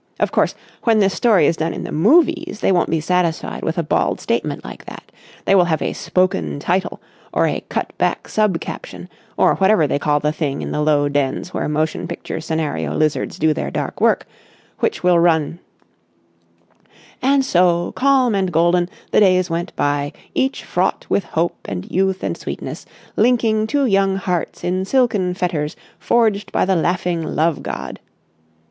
[0.19, 3.77] Of course, when this story is done in the movies they won't be satisfied with
[3.77, 5.11] a bald statement like that;
[5.45, 6.99] they will have a Spoken Title
[7.31, 11.07] or a Cut Back Sub Caption or whatever they call the thing in the low
[11.07, 14.25] dens where motion picture scenario lizards do their dark work,
[14.79, 15.59] which will run:—
[17.21, 22.23] AND SO, CALM AND GOLDEN, THE DAYS WENT BY, EACH FRAUGHT WITH HOPE AND YOUTH
[22.23, 22.87] AND SWEETNESS,
[23.17, 27.99] LINKING TWO YOUNG HEARTS IN SILKEN FETTERS FORGED BY THE LAUGHING LOVE GOD.